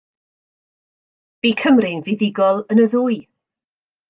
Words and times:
Bu 1.43 1.51
Cymru'n 1.63 2.01
fuddugol 2.09 2.63
yn 2.77 2.83
y 2.85 2.89
ddwy. 2.95 3.21